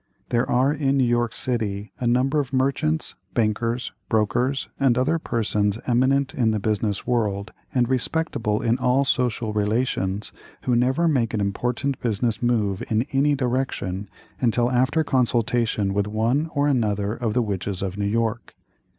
There 0.29 0.49
are 0.49 0.73
in 0.73 0.97
New 0.97 1.03
York 1.03 1.35
city 1.35 1.91
a 1.99 2.07
number 2.07 2.39
of 2.39 2.51
merchants, 2.53 3.13
bankers, 3.35 3.91
brokers, 4.09 4.67
and 4.79 4.97
other 4.97 5.19
persons 5.19 5.77
eminent 5.85 6.33
in 6.33 6.49
the 6.49 6.59
business 6.59 7.05
world, 7.05 7.51
and 7.71 7.87
respectable 7.87 8.63
in 8.63 8.79
all 8.79 9.05
social 9.05 9.53
relations, 9.53 10.31
who 10.63 10.75
never 10.75 11.07
make 11.07 11.35
an 11.35 11.39
important 11.39 11.99
business 12.01 12.41
move 12.41 12.81
in 12.89 13.05
any 13.11 13.35
direction, 13.35 14.09
until 14.39 14.71
after 14.71 15.03
consultation 15.03 15.93
with 15.93 16.07
one 16.07 16.49
or 16.55 16.67
another 16.67 17.13
of 17.13 17.35
the 17.35 17.43
Witches 17.43 17.83
of 17.83 17.95
New 17.95 18.07
York. 18.07 18.55